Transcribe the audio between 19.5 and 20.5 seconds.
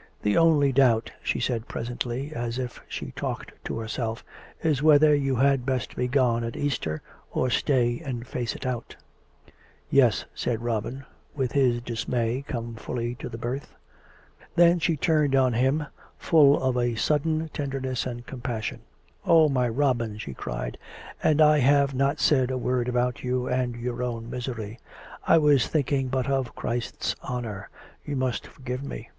my Robin," she